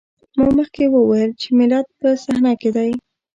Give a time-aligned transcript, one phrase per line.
[0.37, 2.91] ما مخکې وويل چې ملت په صحنه کې دی.